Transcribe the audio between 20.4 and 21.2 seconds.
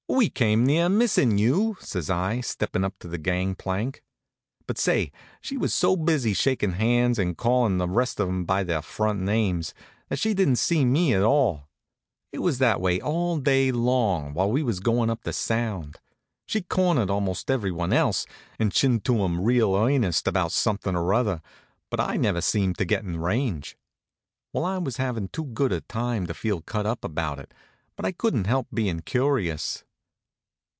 somethin' or